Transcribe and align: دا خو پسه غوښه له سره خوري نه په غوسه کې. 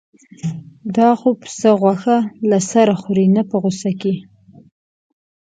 دا 0.97 1.09
خو 1.19 1.29
پسه 1.41 1.69
غوښه 1.81 2.17
له 2.49 2.59
سره 2.71 2.93
خوري 3.01 3.25
نه 3.35 3.41
په 3.49 3.55
غوسه 3.61 3.91
کې. 4.01 4.13